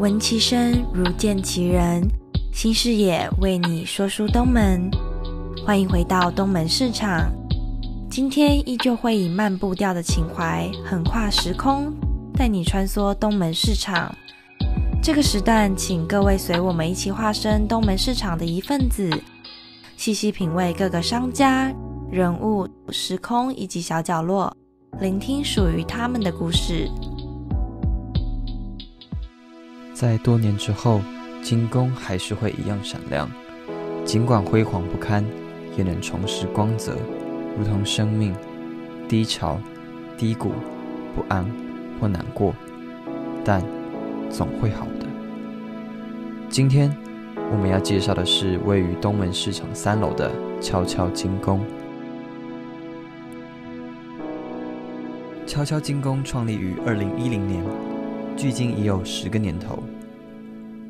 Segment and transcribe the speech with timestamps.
[0.00, 2.02] 闻其声如见其人，
[2.52, 4.90] 新视野为你说书东门，
[5.64, 7.30] 欢迎回到东门市场。
[8.10, 11.92] 今天依旧会以慢步调的情怀，横跨时空，
[12.36, 14.12] 带你穿梭东门市场。
[15.00, 19.08] 这个时段，请各位随我们一起化身东门市场的一份子，
[19.96, 21.72] 细细品味各个商家、
[22.10, 24.52] 人物、时空以及小角落，
[24.98, 26.90] 聆听属于他们的故事。
[29.94, 31.00] 在多年之后，
[31.40, 33.30] 金宫还是会一样闪亮，
[34.04, 35.24] 尽管辉煌不堪，
[35.76, 36.96] 也能重拾光泽。
[37.56, 38.34] 如同生命
[39.08, 39.56] 低潮、
[40.18, 40.50] 低谷、
[41.14, 41.48] 不安
[42.00, 42.52] 或难过，
[43.44, 43.62] 但
[44.28, 45.06] 总会好的。
[46.50, 46.92] 今天
[47.52, 51.64] 我们要介绍的是位于东门市场三楼的悄悄金宫。
[55.46, 57.62] 悄悄金宫创立于二零一零年，
[58.36, 59.78] 距今已有十个年头，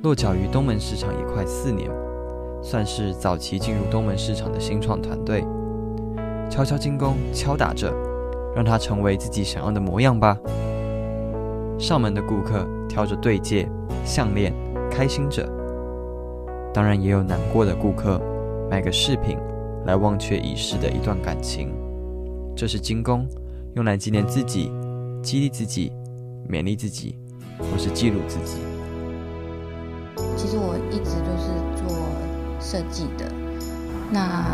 [0.02, 1.90] 落脚于东门市场也快四年，
[2.62, 5.44] 算是早期进入东门市场的新创团队。
[6.50, 7.92] 敲敲金工，敲打着，
[8.54, 10.38] 让它成为自己想要的模样吧。
[11.78, 13.68] 上门的顾客挑着对戒、
[14.04, 14.52] 项链，
[14.90, 15.44] 开心着；
[16.72, 18.20] 当然也有难过的顾客，
[18.70, 19.36] 买个饰品
[19.84, 21.72] 来忘却已逝的一段感情。
[22.56, 23.26] 这是金工，
[23.74, 24.72] 用来纪念自己、
[25.22, 25.92] 激励自己、
[26.48, 27.18] 勉励自己，
[27.58, 28.58] 或是记录自己。
[30.36, 31.96] 其实我一直都是做
[32.60, 33.24] 设计的，
[34.10, 34.44] 那。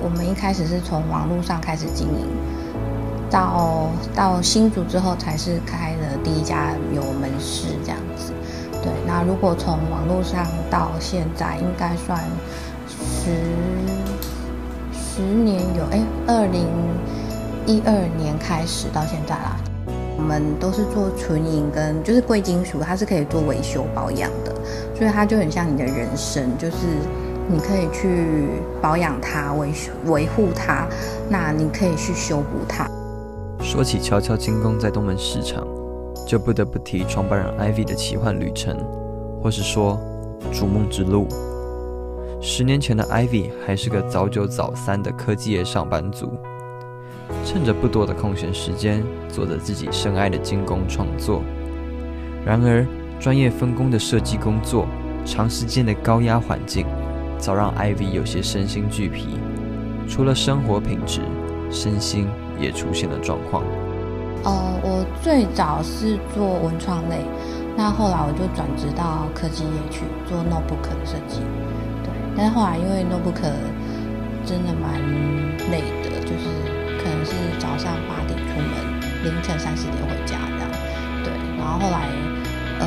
[0.00, 2.28] 我们一开始是从网络上开始经营，
[3.28, 8.32] 到到新竹之后才是开了第一家有门市这样子。
[8.80, 12.22] 对，那如果从网络上到现在，应该算
[12.86, 13.32] 十
[14.92, 16.64] 十年有哎，二零
[17.66, 19.56] 一二年开始到现在啦。
[20.18, 24.54] 我们都是做纯银跟就是贵金属，它是可以做维修保养的，
[24.94, 26.76] 所以它就很像你的人生，就是。
[27.50, 29.70] 你可以去保养它、维
[30.04, 30.86] 维护它，
[31.30, 32.86] 那你可以去修补它。
[33.62, 35.66] 说起悄悄精工在东门市场，
[36.26, 38.76] 就不得不提创办人 Ivy 的奇幻旅程，
[39.42, 39.98] 或是说
[40.52, 41.26] 逐梦之路。
[42.38, 46.30] 十年前的 Ivy 还是个早九早三的科技业上班族，
[47.44, 51.42] 趁着不多的空闲时间，做着自己深爱的精工创作。
[52.44, 52.86] 然而，
[53.20, 54.86] 专业分工的设计工作，
[55.24, 56.86] 长时间的高压环境。
[57.38, 59.38] 早让 Ivy 有些身心俱疲，
[60.08, 61.20] 除了生活品质，
[61.70, 62.26] 身心
[62.58, 63.62] 也出现了状况。
[64.42, 64.52] 呃，
[64.82, 67.18] 我最早是做文创类，
[67.76, 71.38] 那后来我就转职到科技业去做 notebook 的设计。
[72.02, 73.40] 对，但是后来因为 notebook
[74.44, 75.00] 真的蛮
[75.70, 76.50] 累的，就是
[77.08, 78.76] 可能是早上八点出门，
[79.24, 80.68] 凌晨三四点回家这样。
[81.24, 82.04] 对，然后后来，
[82.80, 82.86] 呃，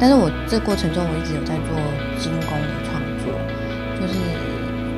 [0.00, 1.78] 但是我这过程中我一直有在做
[2.18, 3.30] 精工的创作。
[4.02, 4.18] 就是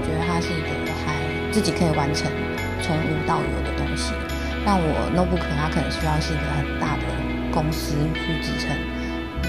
[0.01, 0.69] 觉得它是一个
[1.05, 1.21] 还
[1.53, 2.33] 自己可以完成
[2.81, 4.15] 从无到有的东西，
[4.65, 7.05] 但我 notebook 它可能需要是一个很大的
[7.53, 8.73] 公司去支撑，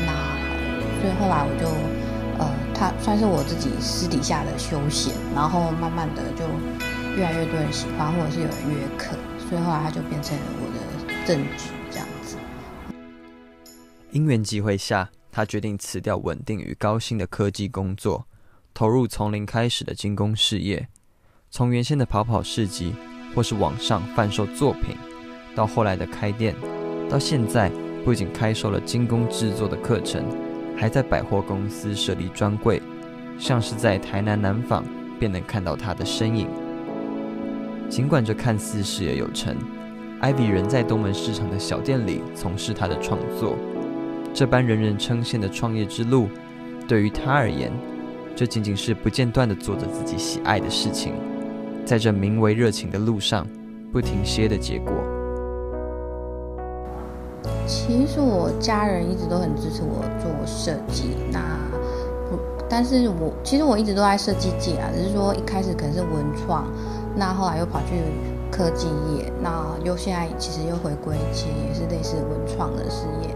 [0.05, 0.11] 那
[0.99, 1.71] 所以后来我就
[2.37, 6.43] 呃，它算是我自己私底下的休闲，然后慢慢的就
[7.17, 9.15] 越来越多人喜欢，或者是有人约课，
[9.49, 12.35] 所以后来它就变成了我的正职这样子。
[14.11, 18.27] 因缘际会下，他决定辞掉稳定与高薪的科技工作。
[18.73, 20.89] 投入从零开始的精工事业，
[21.49, 22.93] 从原先的跑跑市集
[23.33, 24.97] 或是网上贩售作品，
[25.55, 26.53] 到后来的开店，
[27.09, 27.71] 到现在
[28.03, 30.25] 不仅开售了精工制作的课程，
[30.77, 32.81] 还在百货公司设立专柜，
[33.39, 34.83] 像是在台南南纺
[35.17, 36.49] 便能看到他的身影。
[37.89, 39.55] 尽管这看似事业有成
[40.21, 43.55] 艾比仍在东门市场的小店里从事他的创作。
[44.33, 46.27] 这般人人称羡的创业之路，
[46.87, 47.71] 对于他而言。
[48.35, 51.13] 这仅仅是不间断地做着自己喜爱的事情，
[51.85, 53.47] 在这名为热情的路上
[53.93, 54.91] 不停歇的结果。
[57.65, 61.39] 其实我家人一直都很支持我做设计，那
[62.29, 62.37] 不，
[62.67, 66.67] 但是我其实我一直都在设计界啊，只是说一开始可能是文创，
[67.15, 68.03] 那后来又跑去
[68.51, 73.35] 科技业，那又现在其实又回归，其实也是类似文创的事业，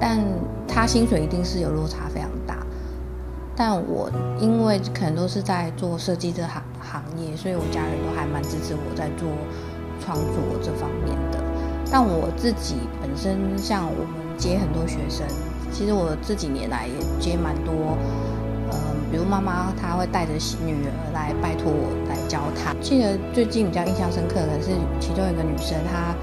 [0.00, 0.18] 但
[0.66, 2.56] 他薪水一定是有落差非常大。
[3.54, 4.08] 但我
[4.40, 9.28] 因为可能都是在做设计这行行业，所以我家人都还蛮支持我在做
[10.00, 11.42] 创作这方面的。
[11.90, 15.26] 但我自己本身像我们接很多学生，
[15.72, 17.98] 其实我这几年来也接蛮多，
[19.10, 20.32] 比如妈妈她会带着
[20.64, 22.74] 女儿来拜托我来教她。
[22.80, 24.70] 记得最近比较印象深刻的是
[25.00, 26.14] 其中一个女生，她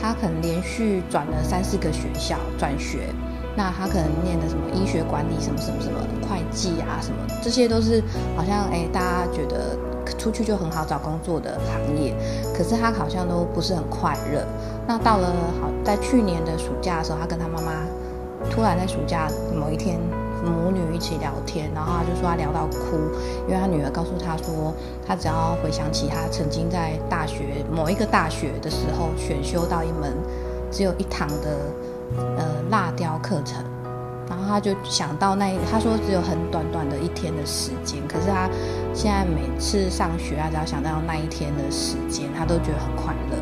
[0.00, 3.08] 她可能连续转了三四个学校转学。
[3.54, 8.02] 那她可能念的什么医学管理什么什么什么会计啊什么，这些都是
[8.36, 9.76] 好像哎大家觉得
[10.18, 12.14] 出去就很好找工作的行业，
[12.56, 14.46] 可是他好像都不是很快乐。
[14.86, 17.72] 那到了好在去年的暑假的时候，他跟他妈妈
[18.50, 20.00] 突然在暑假某一天。
[20.42, 22.96] 母女一起聊天，然后他就说他聊到哭，
[23.48, 24.74] 因为他女儿告诉他说，
[25.06, 30.12] 他只要回想起他曾经在大学某一个大学的时候选修到一门
[30.70, 31.58] 只有一堂的
[32.36, 33.64] 呃蜡雕课程，
[34.28, 38.48] 然后他就想到那他说只有很短短的一天的时间，可是他
[38.94, 43.41] 现在每次上学啊，只要想到那一天的时间，他都觉得很快乐。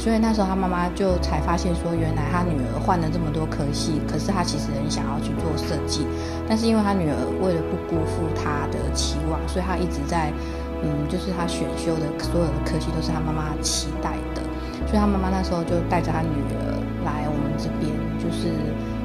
[0.00, 6.06] 所以那时候他妈妈就才发现说，原来他女儿换了这么多科系，可是他其实很想要去做设计，
[6.48, 10.32] 但是因为他女儿为了不辜负他的期望，所以他一直在，
[10.80, 14.40] 嗯，就是他选修的所有的科系都是他妈妈期待的，
[14.88, 18.48] 所以他妈妈那时候就带着他女儿来我们这边，就是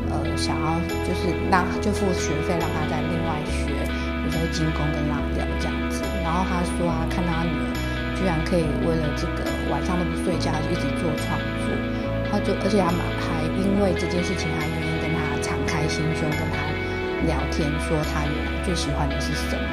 [0.08, 3.68] 呃想要就是让就付学费让他在另外学，
[4.24, 7.68] 比如说精工跟浪雕这样子，然后他说啊看到他女儿
[8.16, 9.44] 居然可以为了这个。
[9.66, 11.74] 晚上都不睡觉，就一直做创作。
[12.30, 16.62] 他就，而且他还因为这件事情，还愿意跟他敞开心胸，跟他
[17.26, 19.66] 聊天，说他原来最喜欢的是什么。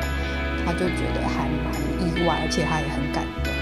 [0.64, 3.52] 他就觉得还蛮意外，而且他也很感动。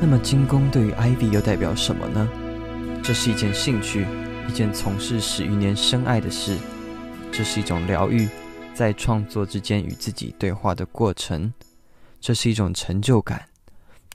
[0.00, 2.28] 那么，金工对于 Ivy 又代表什么呢？
[3.02, 4.06] 这是一件兴趣，
[4.48, 6.58] 一件从事十余年深爱的事。
[7.30, 8.28] 这是一种疗愈，
[8.76, 11.50] 在创作之间与自己对话的过程。
[12.20, 13.48] 这是一种成就感，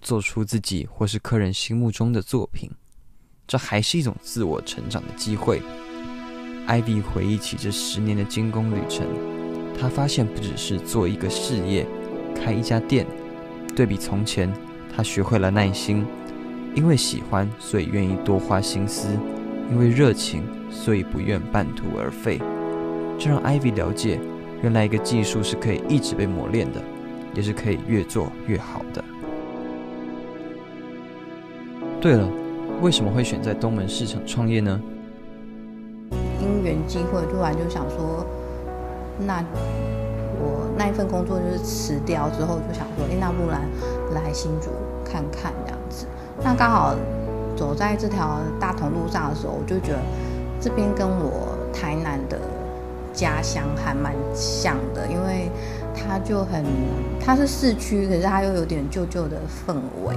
[0.02, 2.69] 做出自己或是客人心目中的作品，
[3.48, 5.63] 这还是一种自我成长的机会。
[6.68, 9.08] Ivy 回忆起这十年的精工旅程，
[9.80, 11.88] 他发现不只是做一个事业，
[12.36, 13.08] 开一家店。
[13.75, 14.54] 对比从前，
[14.96, 16.06] 他学会了耐心，
[16.75, 19.08] 因为喜欢，所以愿意多花心思；
[19.72, 22.40] 因为热情，所以不愿半途而废。
[23.18, 24.19] 这让 Ivy 了解，
[24.62, 26.81] 原来一个技术是可以一直被磨练的。
[27.34, 29.02] 也是可以越做越好的。
[32.02, 32.28] 对了，
[32.81, 34.81] 为什么会选在东门市场创业呢？
[36.42, 38.25] 因缘机会，突然就想说，
[39.18, 39.42] 那
[40.42, 43.62] 我那一份工作就是辞掉之后，就想说，哎，那不然
[44.13, 44.69] 来新竹
[45.06, 46.06] 看看这样子。
[46.44, 46.94] 那刚好
[47.56, 50.00] 走在这条大同路上的时候，我就觉得
[50.60, 52.38] 这边跟我台南的
[53.13, 55.50] 家乡还蛮像的，因为。
[55.94, 56.66] 它就很，
[57.24, 60.16] 它是市区，可是它又有点旧旧的氛围。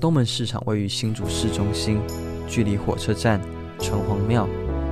[0.00, 2.00] 东门市场位于新竹市中心，
[2.48, 3.40] 距离火车站、
[3.78, 4.48] 城隍庙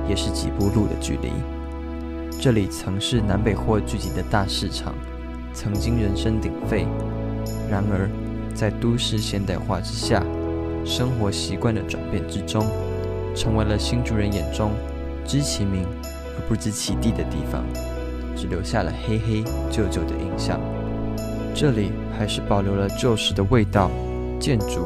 [0.07, 1.29] 也是几步路的距离。
[2.39, 4.95] 这里曾是南北货聚集的大市场，
[5.51, 6.87] 曾经人声鼎沸。
[7.69, 8.09] 然而，
[8.55, 10.23] 在都市现代化之下，
[10.85, 12.65] 生活习惯的转变之中，
[13.35, 14.71] 成为了新竹人眼中
[15.29, 17.63] 知其名而不知其地的地方。
[18.35, 20.59] 只留下了黑黑旧旧的印象。
[21.53, 23.91] 这里还是保留了旧时的味道、
[24.39, 24.79] 建筑，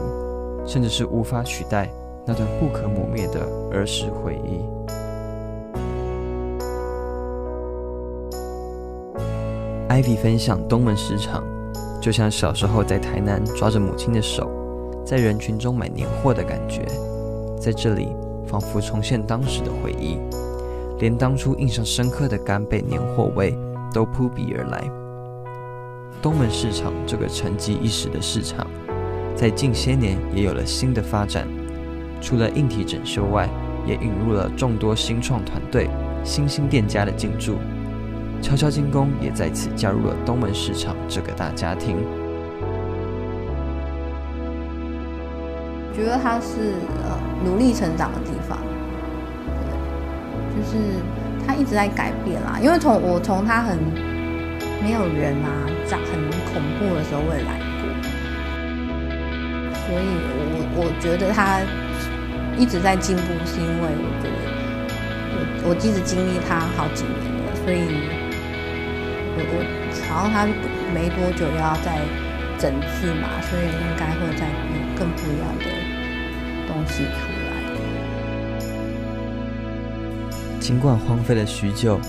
[0.65, 1.87] 甚至是无法取代
[2.25, 3.41] 那段不可磨灭的
[3.71, 4.59] 儿时回忆。
[9.87, 11.43] Ivy 分享东门市场，
[12.01, 14.49] 就像小时候在台南抓着母亲的手，
[15.05, 16.83] 在人群中买年货的感觉。
[17.61, 18.15] 在这里，
[18.47, 20.17] 仿佛重现当时的回忆。
[20.99, 23.57] 连当初印象深刻的干贝年货味
[23.93, 24.83] 都扑鼻而来。
[26.21, 28.65] 东门市场这个沉寂一时的市场，
[29.35, 31.47] 在近些年也有了新的发展。
[32.21, 33.49] 除了硬体整修外，
[33.85, 35.89] 也引入了众多新创团队、
[36.23, 37.57] 新兴店家的进驻。
[38.41, 41.97] 悄悄精工也在此加入了东门市场这个大家庭。
[45.93, 48.57] 觉得它是呃努力成长的地方。
[50.55, 50.77] 就是
[51.45, 53.77] 他一直在改变啦，因为从我从他很
[54.83, 55.49] 没有人啊，
[55.87, 56.13] 长很
[56.53, 57.89] 恐怖的时候我也来过，
[59.73, 60.41] 所以我
[60.77, 61.59] 我觉得他
[62.55, 64.37] 一直在进步，是因为我觉得
[65.33, 67.81] 我我一直经历他好几年了，所以
[69.35, 69.55] 我我
[70.07, 70.45] 好像他
[70.93, 71.97] 没多久要再
[72.59, 74.45] 整治嘛，所以应该会再
[74.95, 75.65] 更不一样的
[76.73, 77.53] 东西出来。
[80.59, 81.99] 尽管荒废了许久，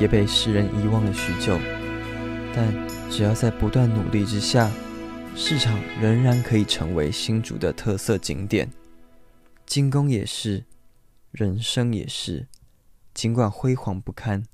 [0.00, 1.58] 也被世人遗忘了许久，
[2.54, 2.72] 但
[3.10, 4.70] 只要在不断努力之下，
[5.34, 8.70] 市场仍然可以成为新竹的特色景点。
[9.66, 10.64] 精工也是，
[11.30, 12.46] 人生也是。
[13.12, 14.44] 尽管辉煌不堪，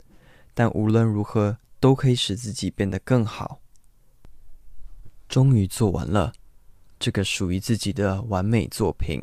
[0.54, 3.60] 但无论如何都可以使自己变得更好。
[5.28, 6.32] 终于做完了
[6.98, 9.22] 这个属于自己的完美作品。